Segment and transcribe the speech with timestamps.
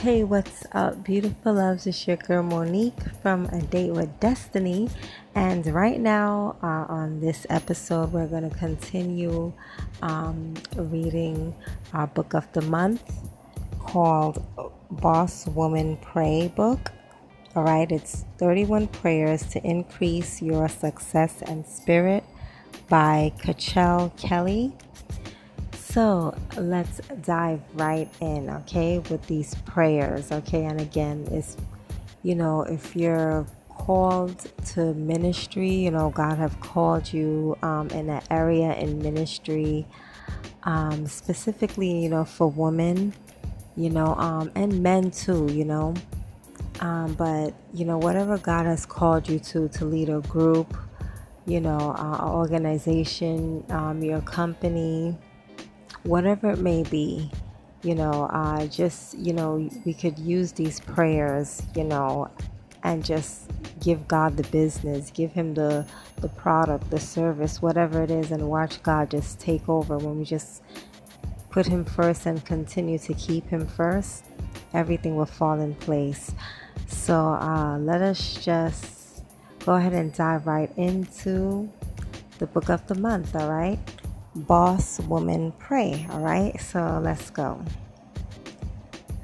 [0.00, 1.86] Hey, what's up, beautiful loves?
[1.86, 4.88] It's your girl Monique from A Date with Destiny.
[5.34, 9.52] And right now, uh, on this episode, we're going to continue
[10.00, 11.54] um, reading
[11.92, 13.02] our book of the month
[13.78, 14.42] called
[14.90, 16.92] Boss Woman Pray Book.
[17.54, 22.24] All right, it's 31 Prayers to Increase Your Success and Spirit
[22.88, 24.72] by Kachelle Kelly.
[25.90, 30.66] So let's dive right in, okay, with these prayers, okay?
[30.66, 31.56] And again, it's,
[32.22, 38.08] you know, if you're called to ministry, you know, God have called you um, in
[38.08, 39.84] an area in ministry,
[40.62, 43.12] um, specifically, you know, for women,
[43.76, 45.94] you know, um, and men too, you know.
[46.78, 50.76] Um, but, you know, whatever God has called you to, to lead a group,
[51.46, 55.18] you know, uh, organization, um, your company,
[56.04, 57.30] whatever it may be,
[57.82, 62.30] you know, uh, just, you know, we could use these prayers, you know,
[62.82, 68.10] and just give God the business, give Him the, the product, the service, whatever it
[68.10, 70.62] is, and watch God just take over when we just
[71.50, 74.24] put Him first and continue to keep Him first,
[74.74, 76.34] everything will fall in place.
[76.86, 79.22] So uh, let us just
[79.64, 81.70] go ahead and dive right into
[82.38, 83.78] the book of the month, all right?
[84.34, 86.06] Boss Woman Pray.
[86.10, 87.64] All right, so let's go.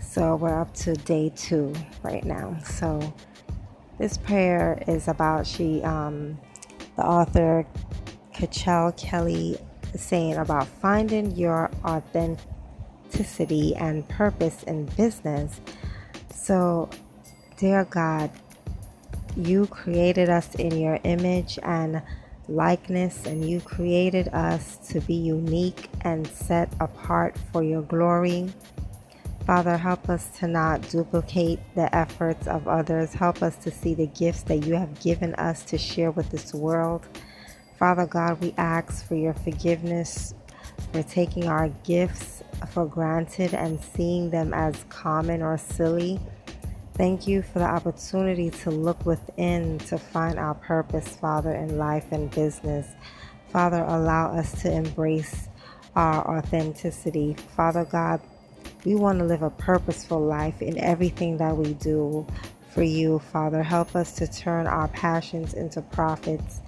[0.00, 2.58] So we're up to day two right now.
[2.64, 3.14] So
[3.98, 6.38] this prayer is about she, um,
[6.96, 7.66] the author,
[8.34, 9.58] Kachelle Kelly,
[9.94, 15.60] saying about finding your authenticity and purpose in business.
[16.34, 16.90] So,
[17.56, 18.30] dear God,
[19.36, 22.02] you created us in your image and
[22.48, 28.52] likeness, and you created us to be unique and set apart for your glory.
[29.46, 33.14] Father, help us to not duplicate the efforts of others.
[33.14, 36.52] Help us to see the gifts that you have given us to share with this
[36.52, 37.06] world.
[37.78, 40.34] Father God, we ask for your forgiveness
[40.92, 46.18] for taking our gifts for granted and seeing them as common or silly.
[46.96, 52.06] Thank you for the opportunity to look within to find our purpose, Father, in life
[52.10, 52.88] and business.
[53.50, 55.50] Father, allow us to embrace
[55.94, 57.36] our authenticity.
[57.54, 58.22] Father God,
[58.86, 62.26] we want to live a purposeful life in everything that we do
[62.70, 63.62] for you, Father.
[63.62, 66.62] Help us to turn our passions into profits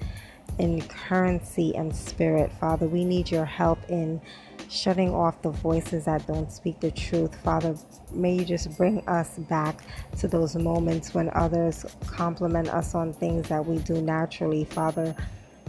[0.59, 2.87] in currency and spirit, Father.
[2.87, 4.21] We need your help in
[4.69, 7.35] shutting off the voices that don't speak the truth.
[7.43, 7.75] Father,
[8.13, 9.81] may you just bring us back
[10.19, 15.15] to those moments when others compliment us on things that we do naturally, Father.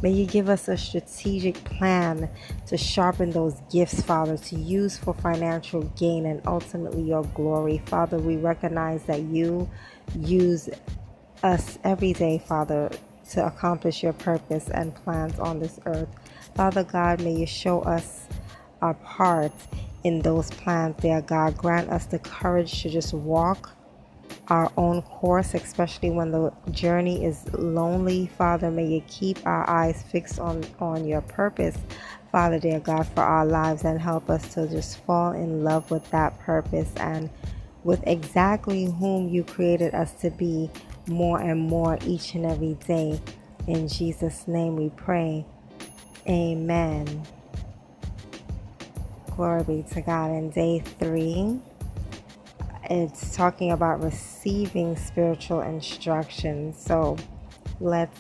[0.02, 2.30] May you give us a strategic plan
[2.68, 7.82] to sharpen those gifts, Father, to use for financial gain and ultimately your glory.
[7.86, 9.70] Father, we recognize that you
[10.18, 10.70] use
[11.44, 12.90] us every day, Father,
[13.32, 16.10] to accomplish your purpose and plans on this earth.
[16.56, 18.28] Father God, may you show us
[18.82, 19.52] our part
[20.04, 21.58] in those plans, dear God.
[21.58, 23.72] Grant us the courage to just walk
[24.48, 28.28] our own course, especially when the journey is lonely.
[28.38, 31.78] Father, may you keep our eyes fixed on, on your purpose,
[32.32, 36.10] Father, dear God, for our lives and help us to just fall in love with
[36.12, 37.30] that purpose and
[37.84, 40.70] with exactly whom you created us to be
[41.08, 43.20] more and more each and every day.
[43.68, 45.46] In Jesus' name we pray.
[46.28, 47.26] Amen.
[49.40, 50.32] Glory be to God.
[50.32, 51.62] In day three,
[52.90, 56.74] it's talking about receiving spiritual instruction.
[56.74, 57.16] So
[57.80, 58.20] let's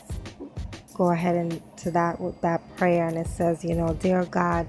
[0.93, 3.05] go ahead into that with that prayer.
[3.05, 4.65] And it says, you know, dear God,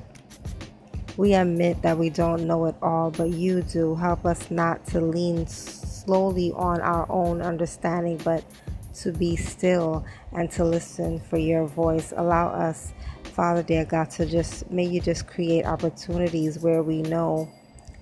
[1.17, 3.95] we admit that we don't know it all, but you do.
[3.95, 8.43] Help us not to lean slowly on our own understanding, but
[8.95, 12.13] to be still and to listen for your voice.
[12.17, 12.93] Allow us
[13.31, 17.49] Father, dear God, to just may you just create opportunities where we know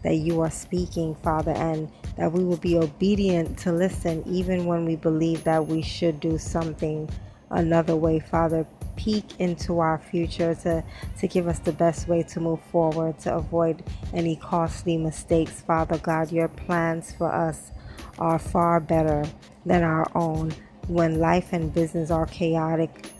[0.03, 4.85] that you are speaking, Father, and that we will be obedient to listen even when
[4.85, 7.09] we believe that we should do something
[7.51, 8.67] another way, Father.
[8.97, 10.83] Peek into our future to,
[11.21, 15.99] to give us the best way to move forward, to avoid any costly mistakes, Father
[15.99, 16.33] God.
[16.33, 17.71] Your plans for us
[18.19, 19.25] are far better
[19.65, 20.53] than our own.
[20.89, 23.13] When life and business are chaotic,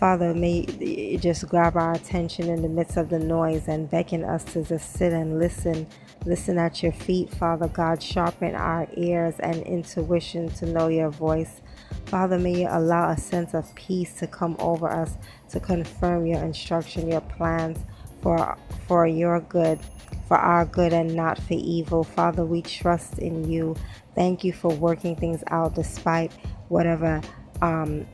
[0.00, 4.24] Father, may it just grab our attention in the midst of the noise and beckon
[4.24, 5.86] us to just sit and listen.
[6.26, 8.02] Listen at your feet, Father God.
[8.02, 11.62] Sharpen our ears and intuition to know your voice.
[12.06, 15.16] Father, may you allow a sense of peace to come over us
[15.50, 17.78] to confirm your instruction, your plans
[18.22, 19.80] for, for your good.
[20.28, 22.04] for our good and not for evil.
[22.04, 23.76] Father, we trust in you.
[24.14, 26.32] Thank you for working things out despite
[26.68, 27.20] whatever
[27.62, 28.06] um,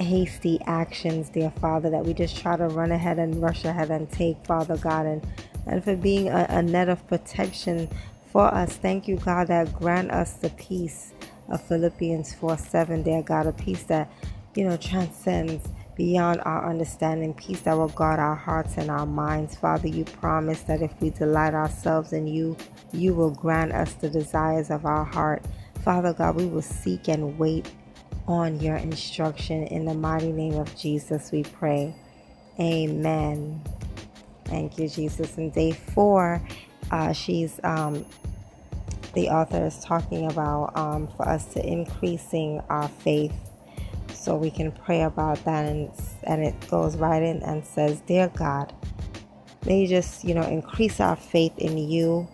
[0.00, 4.10] hasty actions, dear Father, that we just try to run ahead and rush ahead and
[4.10, 5.26] take, Father God, and,
[5.66, 7.88] and for being a, a net of protection
[8.32, 8.76] for us.
[8.76, 11.12] Thank you, God, that grant us the peace
[11.48, 14.10] of Philippians 4 7, dear God, a peace that,
[14.54, 19.54] you know, transcends beyond our understanding, peace that will guard our hearts and our minds.
[19.56, 22.56] Father, you promise that if we delight ourselves in you,
[22.92, 25.44] you will grant us the desires of our heart.
[25.84, 27.70] Father God, we will seek and wait
[28.30, 29.64] on your instruction.
[29.66, 31.94] In the mighty name of Jesus, we pray.
[32.60, 33.62] Amen.
[34.44, 35.36] Thank you, Jesus.
[35.36, 36.40] In day four,
[36.90, 38.04] uh, she's um,
[39.14, 43.34] the author is talking about um, for us to increasing our faith
[44.12, 45.90] so we can pray about that and
[46.24, 48.72] and it goes right in and says dear god
[49.66, 52.28] may you just you know increase our faith in you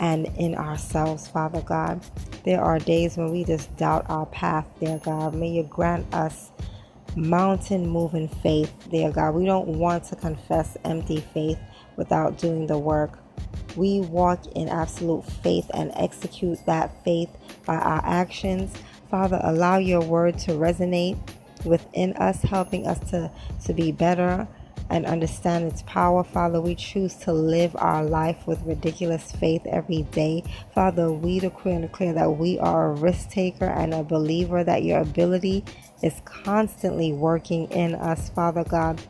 [0.00, 2.00] and in ourselves father god.
[2.44, 5.34] There are days when we just doubt our path dear god.
[5.34, 6.50] May you grant us
[7.16, 9.34] mountain moving faith dear god.
[9.34, 11.58] We don't want to confess empty faith
[11.96, 13.18] without doing the work.
[13.74, 17.30] We walk in absolute faith and execute that faith
[17.64, 18.72] by our actions.
[19.10, 21.18] Father, allow your word to resonate
[21.64, 23.30] within us, helping us to,
[23.64, 24.48] to be better
[24.90, 26.22] and understand its power.
[26.24, 30.42] Father, we choose to live our life with ridiculous faith every day.
[30.74, 34.82] Father, we decree and declare that we are a risk taker and a believer, that
[34.82, 35.64] your ability
[36.02, 39.00] is constantly working in us, Father God.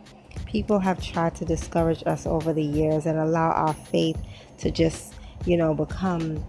[0.46, 4.16] People have tried to discourage us over the years and allow our faith
[4.58, 5.14] to just,
[5.44, 6.44] you know, become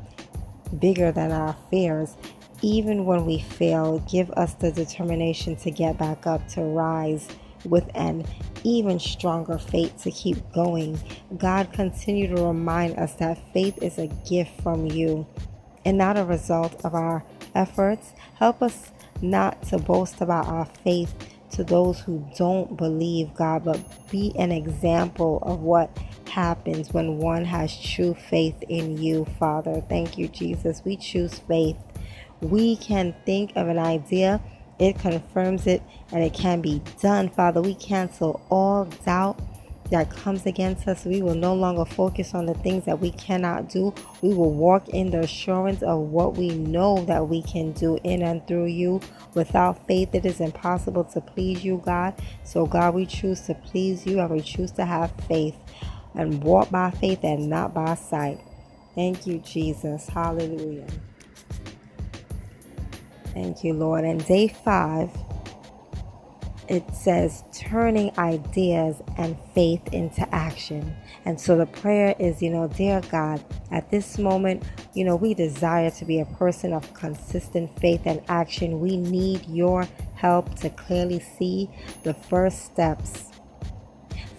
[0.79, 2.15] bigger than our fears
[2.61, 7.27] even when we fail, give us the determination to get back up, to rise
[7.65, 8.25] with an
[8.63, 10.99] even stronger faith to keep going.
[11.37, 15.25] God, continue to remind us that faith is a gift from you
[15.85, 17.23] and not a result of our
[17.55, 18.13] efforts.
[18.35, 21.13] Help us not to boast about our faith
[21.51, 23.79] to those who don't believe, God, but
[24.11, 25.97] be an example of what
[26.29, 29.81] happens when one has true faith in you, Father.
[29.87, 30.81] Thank you, Jesus.
[30.83, 31.77] We choose faith
[32.41, 34.41] we can think of an idea,
[34.79, 35.81] it confirms it,
[36.11, 37.29] and it can be done.
[37.29, 39.39] Father, we cancel all doubt
[39.91, 41.05] that comes against us.
[41.05, 43.93] We will no longer focus on the things that we cannot do.
[44.21, 48.21] We will walk in the assurance of what we know that we can do in
[48.21, 49.01] and through you.
[49.33, 52.13] Without faith, it is impossible to please you, God.
[52.43, 55.55] So, God, we choose to please you and we choose to have faith
[56.15, 58.39] and walk by faith and not by sight.
[58.95, 60.07] Thank you, Jesus.
[60.09, 60.87] Hallelujah.
[63.37, 64.03] Thank you, Lord.
[64.03, 65.11] And day five,
[66.67, 70.95] it says turning ideas and faith into action.
[71.23, 74.63] And so the prayer is, you know, dear God, at this moment,
[74.95, 78.79] you know, we desire to be a person of consistent faith and action.
[78.79, 81.69] We need your help to clearly see
[82.01, 83.29] the first steps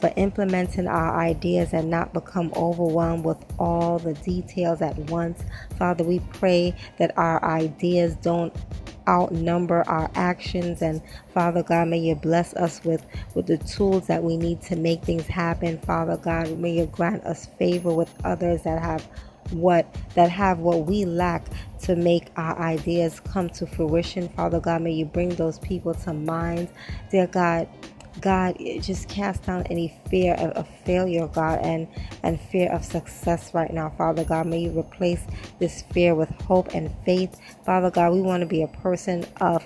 [0.01, 5.43] for implementing our ideas and not become overwhelmed with all the details at once.
[5.79, 8.55] Father, we pray that our ideas don't
[9.09, 10.83] outnumber our actions.
[10.83, 11.03] And
[11.35, 15.03] father god may you bless us with with the tools that we need to make
[15.03, 15.79] things happen.
[15.79, 19.09] Father god may you grant us favor with others that have
[19.51, 21.47] what that have what we lack
[21.81, 24.29] to make our ideas come to fruition.
[24.31, 26.69] Father god may you bring those people to mind.
[27.11, 27.69] Dear god
[28.21, 31.89] God, just cast down any fear of, of, failure, God, and,
[32.23, 34.47] and fear of success right now, Father God.
[34.47, 35.23] May you replace
[35.59, 37.39] this fear with hope and faith.
[37.65, 39.65] Father God, we want to be a person of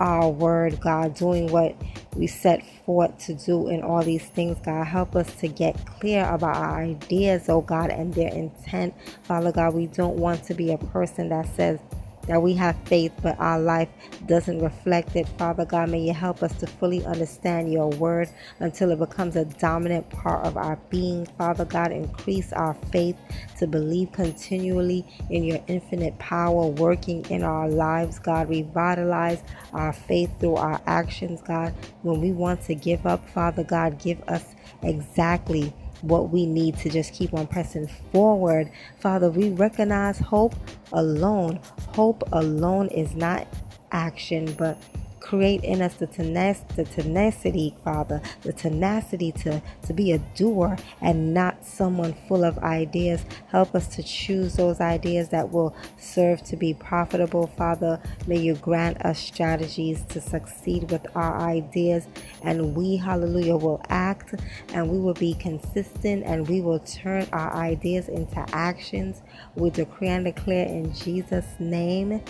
[0.00, 1.76] our word, God, doing what
[2.16, 4.84] we set forth to do in all these things, God.
[4.86, 8.94] Help us to get clear about our ideas, oh God, and their intent.
[9.24, 11.78] Father God, we don't want to be a person that says,
[12.26, 13.88] that we have faith, but our life
[14.26, 15.28] doesn't reflect it.
[15.38, 18.28] Father God, may you help us to fully understand your word
[18.60, 21.26] until it becomes a dominant part of our being.
[21.38, 23.16] Father God, increase our faith
[23.58, 28.18] to believe continually in your infinite power working in our lives.
[28.18, 31.74] God, revitalize our faith through our actions, God.
[32.02, 36.90] When we want to give up, Father God, give us exactly what we need to
[36.90, 38.70] just keep on pressing forward.
[39.00, 40.54] Father, we recognize hope
[40.92, 41.60] alone.
[41.94, 43.46] Hope alone is not
[43.92, 44.78] action, but
[45.22, 50.76] Create in us the, tenac- the tenacity, Father, the tenacity to, to be a doer
[51.00, 53.24] and not someone full of ideas.
[53.48, 58.00] Help us to choose those ideas that will serve to be profitable, Father.
[58.26, 62.06] May you grant us strategies to succeed with our ideas,
[62.42, 64.34] and we, hallelujah, will act
[64.74, 69.22] and we will be consistent and we will turn our ideas into actions.
[69.54, 72.22] We decree and declare in Jesus' name.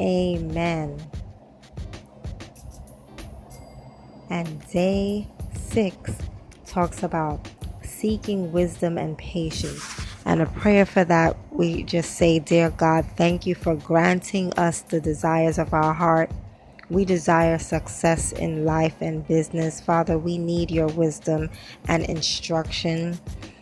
[0.00, 0.98] Amen.
[4.30, 6.12] And day six
[6.66, 7.48] talks about
[7.82, 9.82] seeking wisdom and patience.
[10.24, 14.80] And a prayer for that, we just say, Dear God, thank you for granting us
[14.80, 16.30] the desires of our heart.
[16.90, 19.80] We desire success in life and business.
[19.80, 21.50] Father, we need your wisdom
[21.88, 23.18] and instruction.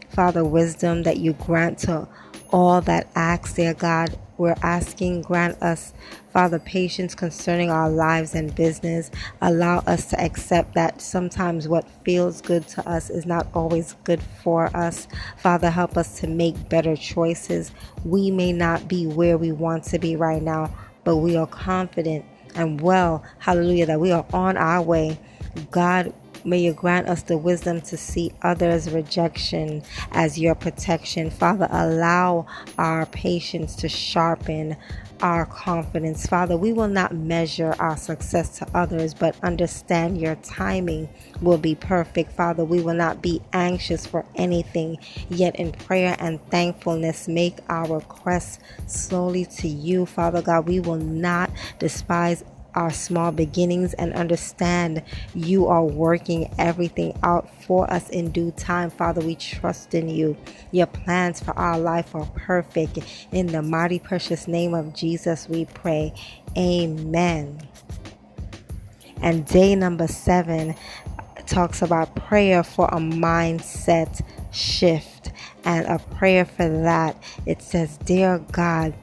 [0.09, 2.09] Father, wisdom that you grant to
[2.50, 4.16] all that ask, dear God.
[4.42, 5.92] We're asking, grant us,
[6.32, 9.08] Father, patience concerning our lives and business.
[9.40, 14.20] Allow us to accept that sometimes what feels good to us is not always good
[14.42, 15.06] for us.
[15.37, 17.70] Father, help us to make better choices.
[18.04, 22.25] We may not be where we want to be right now, but we are confident
[22.56, 25.20] and well, hallelujah, that we are on our way.
[25.70, 26.12] God
[26.44, 31.30] May you grant us the wisdom to see others' rejection as your protection.
[31.30, 32.46] Father, allow
[32.78, 34.76] our patience to sharpen
[35.22, 36.26] our confidence.
[36.26, 41.08] Father, we will not measure our success to others, but understand your timing
[41.40, 42.32] will be perfect.
[42.32, 47.99] Father, we will not be anxious for anything, yet in prayer and thankfulness, make our
[47.99, 50.04] requests slowly to you.
[50.06, 52.44] Father God, we will not despise
[52.75, 55.02] our small beginnings and understand
[55.35, 58.91] you are working everything out for us in due time.
[58.91, 60.37] Father, we trust in you.
[60.71, 62.99] Your plans for our life are perfect.
[63.33, 66.14] In the mighty, precious name of Jesus, we pray.
[66.57, 67.61] Amen.
[69.21, 70.75] And day number seven
[71.47, 74.21] talks about prayer for a mindset
[74.52, 75.33] shift.
[75.64, 78.95] And a prayer for that, it says, Dear God,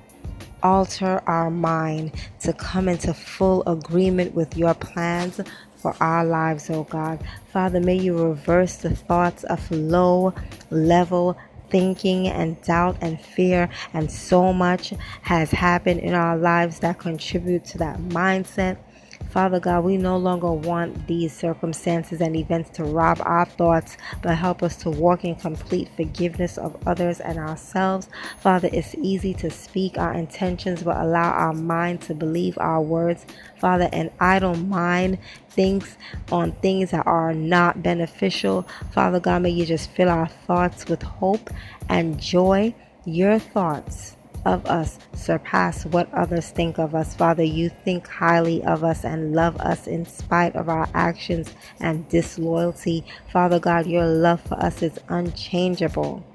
[0.63, 2.11] alter our mind
[2.41, 5.39] to come into full agreement with your plans
[5.75, 7.23] for our lives, oh God.
[7.51, 10.33] Father, may you reverse the thoughts of low
[10.69, 11.37] level
[11.69, 17.63] thinking and doubt and fear, and so much has happened in our lives that contribute
[17.65, 18.77] to that mindset.
[19.29, 24.35] Father God, we no longer want these circumstances and events to rob our thoughts, but
[24.35, 28.09] help us to walk in complete forgiveness of others and ourselves.
[28.39, 33.27] Father, it's easy to speak our intentions, but allow our mind to believe our words.
[33.59, 35.19] Father, an idle mind
[35.49, 35.95] thinks
[36.31, 38.67] on things that are not beneficial.
[38.91, 41.51] Father God, may you just fill our thoughts with hope
[41.87, 42.73] and joy.
[43.05, 47.15] Your thoughts of us surpass what others think of us.
[47.15, 52.07] Father, you think highly of us and love us in spite of our actions and
[52.09, 53.03] disloyalty.
[53.31, 56.25] Father God, your love for us is unchangeable.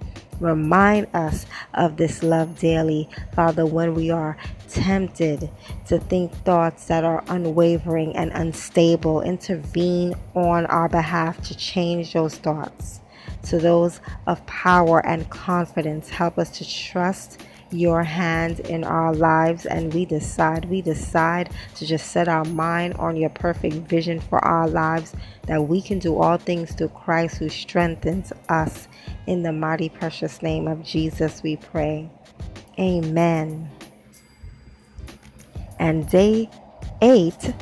[0.41, 4.37] Remind us of this love daily, Father, when we are
[4.69, 5.49] tempted
[5.87, 9.21] to think thoughts that are unwavering and unstable.
[9.23, 13.01] Intervene on our behalf to change those thoughts
[13.45, 16.09] to those of power and confidence.
[16.09, 17.41] Help us to trust
[17.75, 22.95] your hand in our lives and we decide we decide to just set our mind
[22.95, 25.15] on your perfect vision for our lives
[25.47, 28.89] that we can do all things through Christ who strengthens us.
[29.27, 32.09] In the mighty precious name of Jesus we pray.
[32.79, 33.71] Amen.
[35.79, 36.49] And day
[37.03, 37.55] 8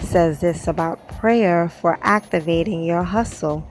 [0.00, 3.68] says this about prayer for activating your hustle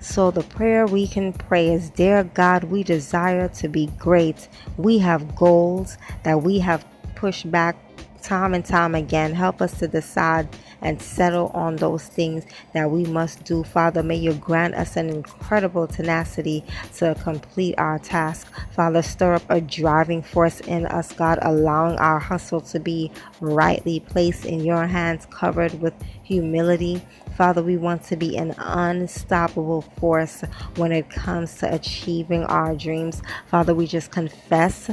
[0.00, 4.48] so, the prayer we can pray is Dear God, we desire to be great.
[4.76, 6.84] We have goals that we have
[7.16, 7.76] pushed back
[8.22, 9.34] time and time again.
[9.34, 10.48] Help us to decide
[10.82, 13.64] and settle on those things that we must do.
[13.64, 16.64] Father, may you grant us an incredible tenacity
[16.96, 18.52] to complete our task.
[18.72, 24.00] Father, stir up a driving force in us, God, allowing our hustle to be rightly
[24.00, 27.02] placed in your hands, covered with humility
[27.38, 30.42] Father, we want to be an unstoppable force
[30.74, 33.22] when it comes to achieving our dreams.
[33.46, 34.90] Father, we just confess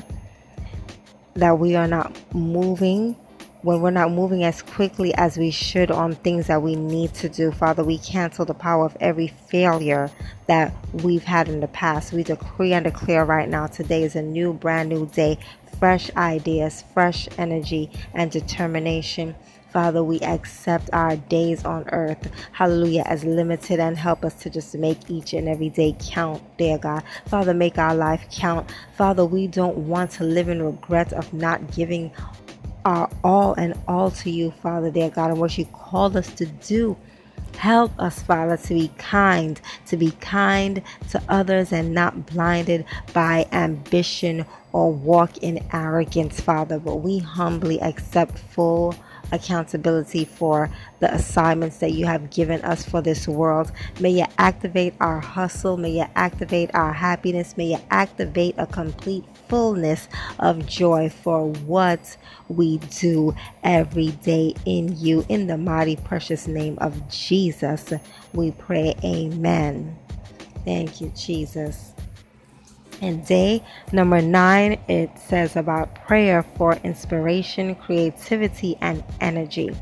[1.33, 3.15] that we are not moving
[3.65, 7.27] when we're not moving as quickly as we should on things that we need to
[7.27, 7.51] do.
[7.51, 10.11] Father, we cancel the power of every failure
[10.45, 12.13] that we've had in the past.
[12.13, 15.39] We decree and declare right now today is a new, brand new day,
[15.79, 19.33] fresh ideas, fresh energy, and determination.
[19.73, 24.75] Father, we accept our days on earth, hallelujah, as limited and help us to just
[24.75, 27.03] make each and every day count, dear God.
[27.25, 28.71] Father, make our life count.
[28.95, 32.11] Father, we don't want to live in regret of not giving
[32.85, 36.45] our all and all to you, Father, dear God, and what you called us to
[36.45, 36.95] do.
[37.57, 43.47] Help us, Father, to be kind, to be kind to others and not blinded by
[43.51, 48.93] ambition or walk in arrogance, Father, but we humbly accept full
[49.31, 53.71] accountability for the assignments that you have given us for this world.
[53.99, 55.77] May you activate our hustle.
[55.77, 57.57] May you activate our happiness.
[57.57, 60.07] May you activate a complete fullness
[60.39, 62.17] of joy for what
[62.49, 65.25] we do every day in you.
[65.29, 67.93] In the mighty, precious name of Jesus,
[68.33, 68.95] we pray.
[69.03, 69.97] Amen.
[70.65, 71.94] Thank you, Jesus.
[73.01, 79.75] And day number nine, it says about prayer for inspiration, creativity, and energy.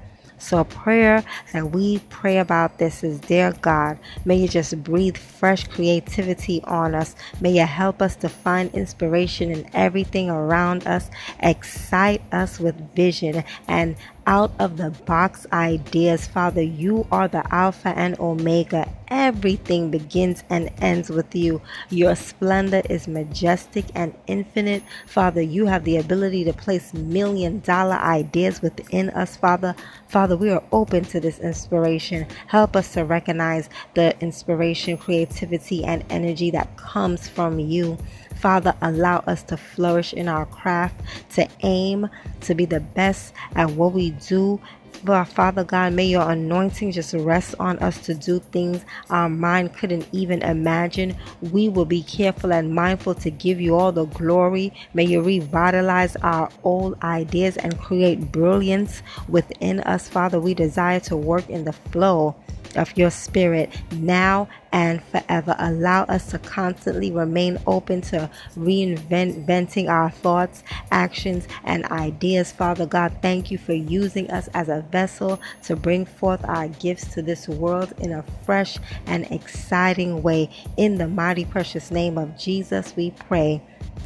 [0.43, 5.15] So, a prayer that we pray about this is Dear God, may you just breathe
[5.15, 7.15] fresh creativity on us.
[7.39, 13.45] May you help us to find inspiration in everything around us, excite us with vision,
[13.69, 13.95] and
[14.27, 16.27] out of the box ideas.
[16.27, 18.89] Father, you are the Alpha and Omega.
[19.15, 21.61] Everything begins and ends with you.
[21.91, 24.81] Your splendor is majestic and infinite.
[25.05, 29.75] Father, you have the ability to place million dollar ideas within us, Father.
[30.07, 32.25] Father, we are open to this inspiration.
[32.47, 37.99] Help us to recognize the inspiration, creativity, and energy that comes from you.
[38.37, 40.99] Father, allow us to flourish in our craft,
[41.35, 42.09] to aim
[42.41, 44.59] to be the best at what we do.
[45.03, 49.73] But Father God, may your anointing just rest on us to do things our mind
[49.73, 51.15] couldn't even imagine.
[51.41, 54.73] We will be careful and mindful to give you all the glory.
[54.93, 60.39] May you revitalize our old ideas and create brilliance within us, Father.
[60.39, 62.35] We desire to work in the flow
[62.75, 65.55] of your spirit now and forever.
[65.59, 72.51] Allow us to constantly remain open to reinventing our thoughts, actions, and ideas.
[72.51, 77.13] Father God, thank you for using us as a vessel to bring forth our gifts
[77.13, 80.49] to this world in a fresh and exciting way.
[80.77, 83.61] In the mighty, precious name of Jesus, we pray.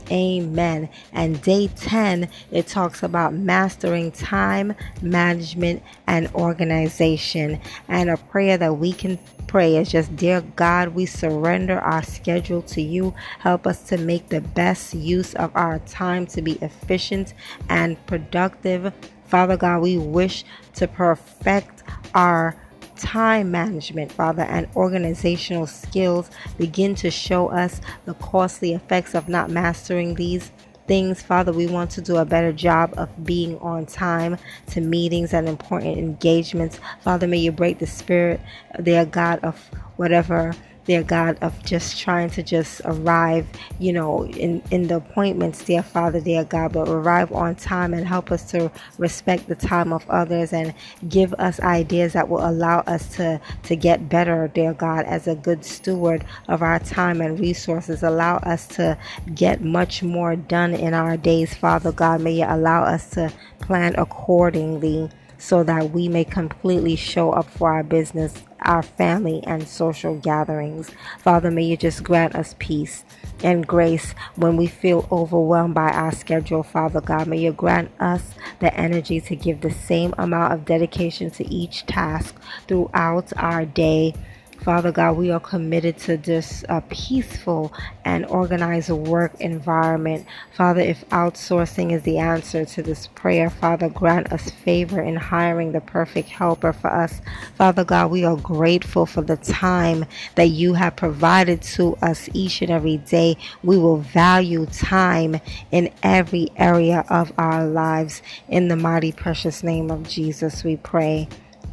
[0.09, 0.89] Amen.
[1.11, 7.59] And day 10, it talks about mastering time management and organization.
[7.89, 12.61] And a prayer that we can pray is just, Dear God, we surrender our schedule
[12.61, 13.13] to you.
[13.39, 17.33] Help us to make the best use of our time to be efficient
[17.67, 18.93] and productive.
[19.25, 21.83] Father God, we wish to perfect
[22.13, 22.55] our
[22.97, 29.49] time management, Father, and organizational skills begin to show us the costly effects of not
[29.49, 30.51] mastering these
[30.88, 31.54] things, Father.
[31.54, 35.97] We want to do a better job of being on time to meetings and important
[35.97, 36.80] engagements.
[37.04, 38.41] Father, may you break the spirit,
[38.84, 40.54] dear God, of whatever
[40.88, 43.45] dear God, of just trying to just arrive,
[43.80, 48.08] you know, in, in the appointments, dear Father, dear God, but arrive on time and
[48.08, 50.73] help us to respect the time of others and
[51.10, 55.36] give us ideas that will allow us to, to get better, dear God, as a
[55.36, 58.02] good steward of our time and resources.
[58.02, 58.97] Allow us to
[59.36, 62.21] get much more done in our days, Father God.
[62.21, 67.71] May you allow us to plan accordingly so that we may completely show up for
[67.71, 70.91] our business, our family, and social gatherings.
[71.19, 73.06] Father, may you just grant us peace
[73.43, 77.28] and grace when we feel overwhelmed by our schedule, Father God.
[77.28, 81.86] May you grant us the energy to give the same amount of dedication to each
[81.86, 82.36] task
[82.67, 84.13] throughout our day
[84.62, 90.26] Father God, we are committed to this uh, peaceful and organized work environment.
[90.56, 95.72] Father, if outsourcing is the answer to this prayer, Father, grant us favor in hiring
[95.72, 97.22] the perfect helper for us.
[97.56, 102.62] Father God, we are grateful for the time that you have provided to us each
[102.62, 103.38] and every day.
[103.63, 105.39] We will value time
[105.72, 108.22] in every area of our lives.
[108.50, 111.30] In the mighty, precious name of Jesus, we pray.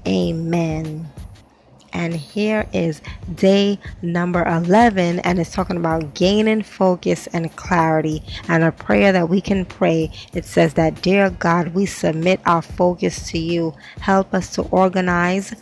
[0.07, 1.09] Amen.
[1.95, 3.01] And here is
[3.37, 8.23] day number 11, and it's talking about gaining focus and clarity.
[8.49, 12.63] And a prayer that we can pray it says that, Dear God, we submit our
[12.63, 13.75] focus to you.
[14.01, 15.55] Help us to organize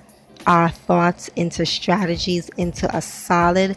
[0.47, 3.77] our thoughts into strategies, into a solid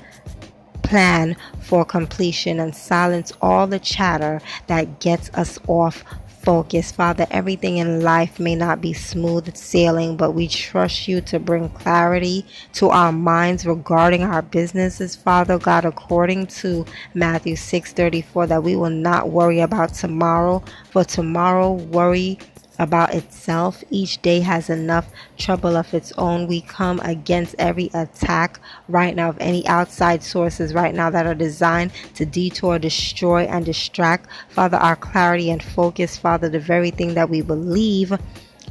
[0.82, 6.04] plan for completion and silence all the chatter that gets us off
[6.46, 6.92] focus.
[6.92, 11.70] Father, everything in life may not be smooth sailing, but we trust you to bring
[11.70, 18.76] clarity to our minds regarding our businesses, Father God, according to Matthew 6:34, that we
[18.76, 22.38] will not worry about tomorrow, for tomorrow worry
[22.80, 23.84] about itself.
[23.90, 25.08] Each day has enough
[25.38, 26.48] trouble of its own.
[26.48, 31.36] We come against every attack right now of any outside sources right now that are
[31.36, 34.30] designed to detour, destroy, and distract.
[34.50, 38.14] Father, our clarity and focus, Father, the very thing that we believe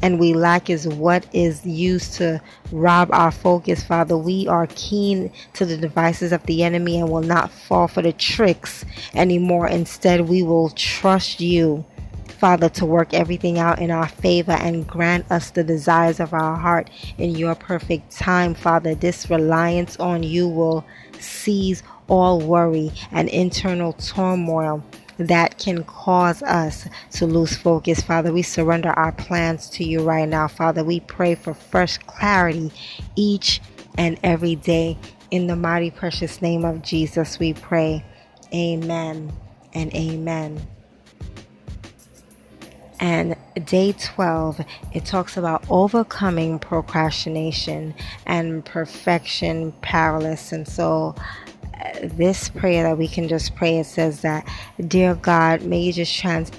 [0.03, 2.41] and we lack is what is used to
[2.73, 4.17] rob our focus, Father.
[4.17, 8.13] We are keen to the devices of the enemy and will not fall for the
[8.13, 9.69] tricks anymore.
[9.69, 11.85] Instead, we will trust you
[12.45, 16.57] Father, to work everything out in our favor and grant us the desires of our
[16.57, 18.95] heart in your perfect time, Father.
[18.95, 20.85] This reliance on you will
[21.19, 24.85] seize all worry and internal turmoil
[25.17, 28.03] that can cause us to lose focus.
[28.03, 30.47] Father, we surrender our plans to you right now.
[30.47, 32.71] Father, we pray for fresh clarity
[33.17, 33.63] each
[33.97, 34.99] and every day.
[35.31, 38.05] In the mighty, precious name of Jesus, we pray.
[38.53, 39.33] Amen
[39.73, 40.61] and amen.
[43.05, 43.37] And
[43.67, 44.65] day 12,
[44.95, 47.93] it talks about overcoming procrastination
[48.25, 50.53] and perfection paralysis.
[50.53, 51.15] And so,
[51.85, 54.49] uh, this prayer that we can just pray, it says that,
[54.89, 56.51] Dear God, may you just trans-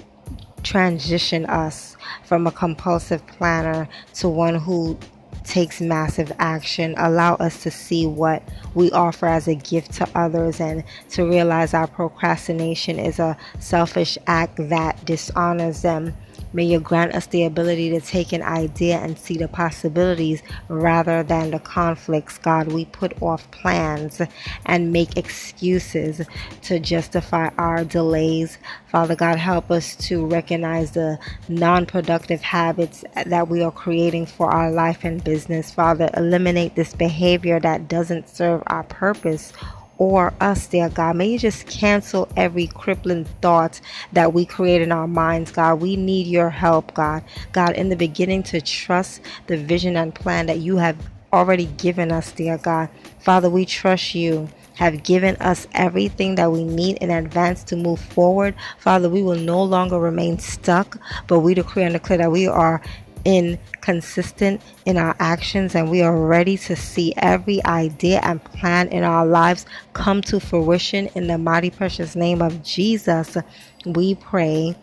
[0.62, 4.96] transition us from a compulsive planner to one who
[5.42, 6.94] takes massive action.
[6.96, 11.74] Allow us to see what we offer as a gift to others and to realize
[11.74, 16.14] our procrastination is a selfish act that dishonors them
[16.56, 21.22] May you grant us the ability to take an idea and see the possibilities rather
[21.22, 22.38] than the conflicts.
[22.38, 24.22] God, we put off plans
[24.64, 26.22] and make excuses
[26.62, 28.56] to justify our delays.
[28.86, 34.50] Father God, help us to recognize the non productive habits that we are creating for
[34.50, 35.70] our life and business.
[35.70, 39.52] Father, eliminate this behavior that doesn't serve our purpose
[39.98, 41.16] or us, dear God.
[41.16, 43.80] May you just cancel every crippling thought
[44.12, 45.80] that we create in our minds, God.
[45.80, 47.22] We need your help, God.
[47.52, 50.96] God, in the beginning, to trust the vision and plan that you have
[51.32, 52.88] already given us, dear God.
[53.20, 54.48] Father, we trust you.
[54.74, 58.54] Have given us everything that we need in advance to move forward.
[58.78, 62.82] Father, we will no longer remain stuck, but we decree and declare that we are
[63.26, 69.02] inconsistent in our actions and we are ready to see every idea and plan in
[69.02, 73.36] our lives come to fruition in the mighty precious name of Jesus.
[73.84, 74.76] We pray.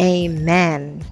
[0.00, 1.04] Amen.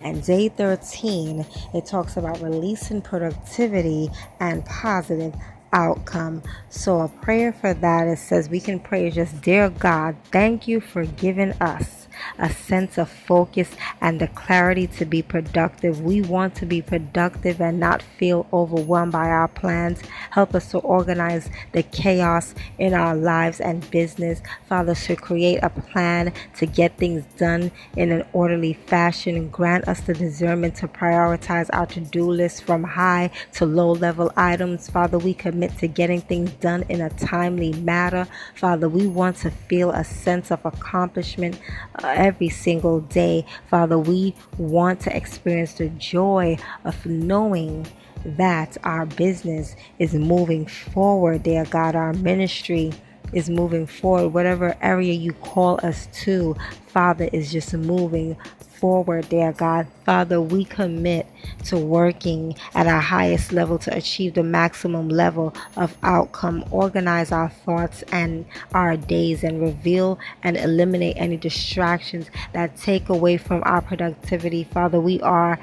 [0.00, 4.10] And day 13, it talks about releasing productivity
[4.40, 5.34] and positive
[5.72, 6.42] outcome.
[6.68, 10.80] So, a prayer for that it says we can pray just, Dear God, thank you
[10.80, 12.03] for giving us
[12.38, 16.00] a sense of focus and the clarity to be productive.
[16.00, 20.02] We want to be productive and not feel overwhelmed by our plans.
[20.30, 24.42] Help us to organize the chaos in our lives and business.
[24.68, 29.48] Father, to create a plan to get things done in an orderly fashion.
[29.48, 34.32] Grant us the discernment to prioritize our to do list from high to low level
[34.36, 34.88] items.
[34.88, 38.26] Father, we commit to getting things done in a timely manner.
[38.54, 41.58] Father, we want to feel a sense of accomplishment
[42.08, 43.44] every single day.
[43.68, 47.86] Father, we want to experience the joy of knowing
[48.24, 52.92] that our business is moving forward, dear God, our ministry
[53.32, 54.28] is moving forward.
[54.28, 58.36] Whatever area you call us to, Father, is just moving
[58.84, 59.86] forward, dear God.
[60.04, 61.26] Father, we commit
[61.64, 66.62] to working at our highest level to achieve the maximum level of outcome.
[66.70, 68.44] Organize our thoughts and
[68.74, 74.64] our days and reveal and eliminate any distractions that take away from our productivity.
[74.64, 75.58] Father, we are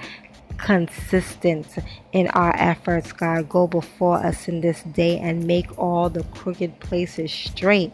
[0.58, 1.68] consistent
[2.14, 3.48] in our efforts, God.
[3.48, 7.94] Go before us in this day and make all the crooked places straight.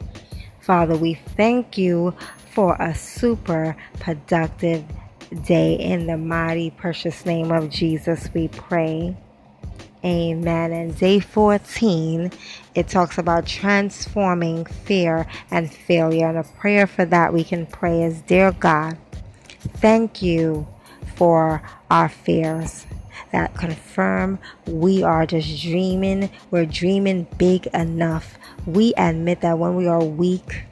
[0.61, 2.13] Father, we thank you
[2.53, 4.85] for a super productive
[5.43, 5.75] day.
[5.75, 9.15] In the mighty, precious name of Jesus, we pray.
[10.03, 10.71] Amen.
[10.71, 12.31] And day 14,
[12.75, 16.27] it talks about transforming fear and failure.
[16.27, 18.97] And a prayer for that we can pray is Dear God,
[19.77, 20.67] thank you
[21.15, 22.85] for our fears
[23.31, 26.29] that confirm we are just dreaming.
[26.51, 28.37] We're dreaming big enough.
[28.65, 30.63] We admit that when we are weak,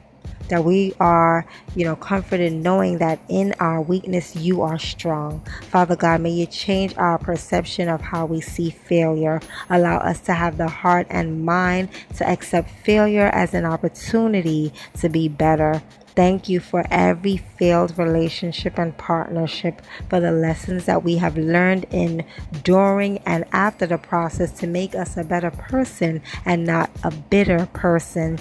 [0.48, 5.44] that we are, you know, comforted knowing that in our weakness you are strong.
[5.70, 9.40] Father God, may you change our perception of how we see failure.
[9.70, 15.08] Allow us to have the heart and mind to accept failure as an opportunity to
[15.08, 15.82] be better.
[16.16, 21.84] Thank you for every failed relationship and partnership, for the lessons that we have learned
[21.90, 22.24] in,
[22.62, 27.66] during, and after the process to make us a better person and not a bitter
[27.74, 28.38] person.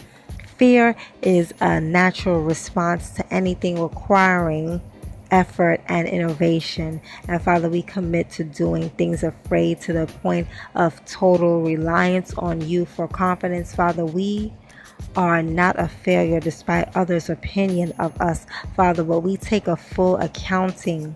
[0.57, 4.81] Fear is a natural response to anything requiring
[5.31, 7.01] effort and innovation.
[7.27, 12.61] And Father, we commit to doing things afraid to the point of total reliance on
[12.61, 13.75] you for confidence.
[13.75, 14.53] Father, we
[15.17, 20.15] are not a failure despite others' opinion of us, Father, but we take a full
[20.17, 21.15] accounting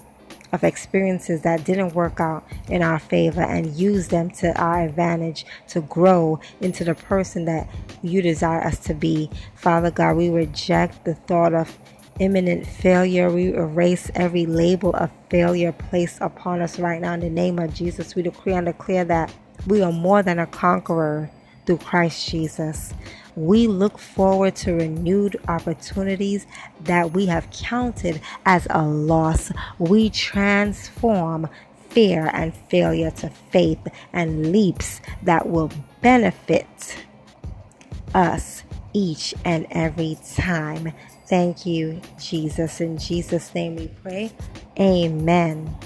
[0.51, 5.45] of experiences that didn't work out in our favor and use them to our advantage
[5.67, 7.69] to grow into the person that
[8.01, 9.29] you desire us to be.
[9.55, 11.77] Father God, we reject the thought of
[12.19, 13.31] imminent failure.
[13.31, 17.73] We erase every label of failure placed upon us right now in the name of
[17.73, 18.15] Jesus.
[18.15, 19.33] We decree and declare that
[19.67, 21.29] we are more than a conqueror
[21.65, 22.93] through Christ Jesus.
[23.39, 26.45] We look forward to renewed opportunities
[26.81, 29.49] that we have counted as a loss.
[29.77, 31.47] We transform
[31.87, 33.79] fear and failure to faith
[34.11, 35.71] and leaps that will
[36.01, 36.97] benefit
[38.13, 40.91] us each and every time.
[41.27, 42.81] Thank you, Jesus.
[42.81, 44.33] In Jesus' name we pray.
[44.77, 45.77] Amen.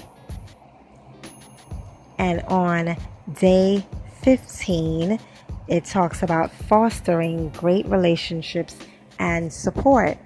[2.18, 2.96] And on
[3.38, 3.86] day
[4.22, 5.20] 15,
[5.68, 8.76] it talks about fostering great relationships
[9.18, 10.18] and support.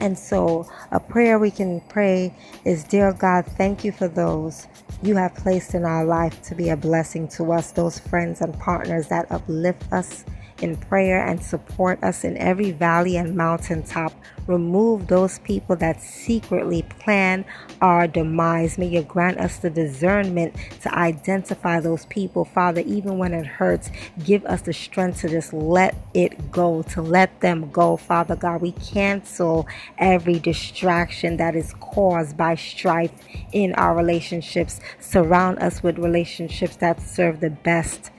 [0.00, 4.66] And so, a prayer we can pray is Dear God, thank you for those
[5.02, 8.58] you have placed in our life to be a blessing to us, those friends and
[8.58, 10.24] partners that uplift us
[10.62, 14.12] in prayer and support us in every valley and mountaintop.
[14.46, 17.44] Remove those people that secretly plan
[17.80, 18.78] our demise.
[18.78, 23.90] May you grant us the discernment to identify those people, Father, even when it hurts.
[24.24, 28.60] Give us the strength to just let it go, to let them go, Father God.
[28.60, 29.68] We cancel
[29.98, 33.12] every distraction that is caused by strife
[33.52, 34.80] in our relationships.
[34.98, 38.10] Surround us with relationships that serve the best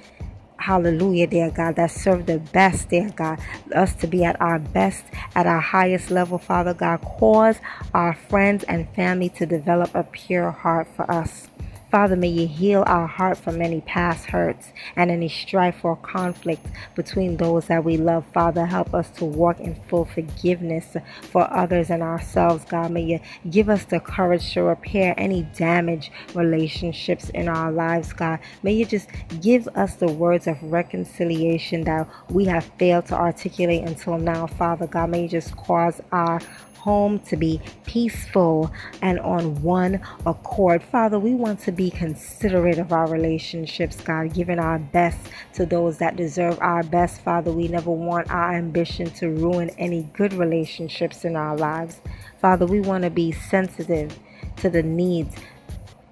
[0.61, 3.39] hallelujah, dear God, that serve the best, dear God,
[3.75, 5.03] us to be at our best,
[5.35, 7.01] at our highest level, Father God.
[7.01, 7.57] Cause
[7.93, 11.50] our friends and family to develop a pure heart for us.
[11.91, 16.65] Father, may you heal our heart from any past hurts and any strife or conflict
[16.95, 18.23] between those that we love.
[18.33, 22.63] Father, help us to walk in full forgiveness for others and ourselves.
[22.63, 28.13] God, may you give us the courage to repair any damaged relationships in our lives,
[28.13, 28.39] God.
[28.63, 29.09] May you just
[29.41, 34.87] give us the words of reconciliation that we have failed to articulate until now, Father
[34.87, 35.09] God.
[35.09, 36.39] May you just cause our
[36.81, 38.71] home to be peaceful
[39.03, 40.81] and on one accord.
[40.81, 45.19] Father, we want to be considerate of our relationships, God, giving our best
[45.53, 47.21] to those that deserve our best.
[47.21, 52.01] Father, we never want our ambition to ruin any good relationships in our lives.
[52.39, 54.17] Father, we want to be sensitive
[54.57, 55.35] to the needs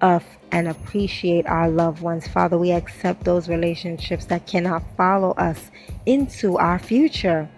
[0.00, 2.26] of and appreciate our loved ones.
[2.26, 5.70] Father, we accept those relationships that cannot follow us
[6.06, 7.48] into our future.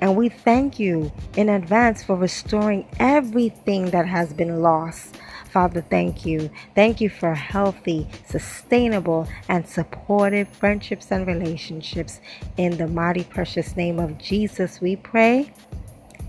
[0.00, 5.16] And we thank you in advance for restoring everything that has been lost.
[5.50, 6.50] Father, thank you.
[6.74, 12.20] Thank you for healthy, sustainable, and supportive friendships and relationships.
[12.56, 15.52] In the mighty, precious name of Jesus, we pray.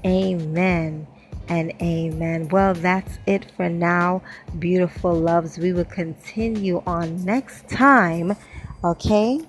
[0.06, 1.06] Amen
[1.50, 2.48] and amen.
[2.48, 4.22] Well, that's it for now,
[4.58, 5.58] beautiful loves.
[5.58, 8.36] We will continue on next time,
[8.84, 9.42] okay,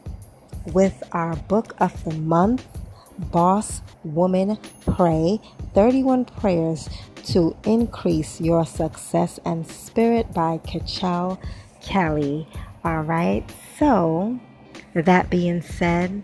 [0.73, 2.67] with our book of the month
[3.31, 5.41] Boss Woman Pray
[5.75, 6.89] 31 Prayers
[7.25, 11.39] to Increase Your Success and Spirit by Kachelle
[11.83, 12.49] Kelly.
[12.85, 13.45] All right,
[13.79, 14.41] so
[14.95, 16.23] that being said,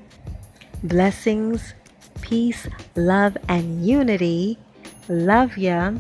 [0.83, 1.75] blessings,
[2.21, 4.59] peace, love, and unity.
[5.09, 5.93] Love ya.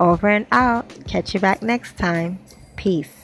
[0.00, 0.88] Over and out.
[1.06, 2.40] Catch you back next time.
[2.76, 3.17] Peace.